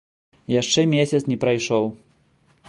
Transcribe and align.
Яшчэ 0.61 0.85
месяц 0.95 1.21
не 1.33 1.37
прайшоў. 1.45 1.85